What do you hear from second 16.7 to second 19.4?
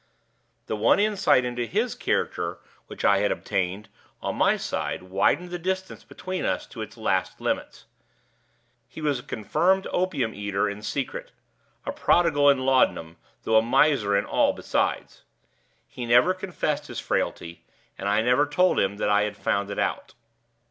his frailty, and I never told him I had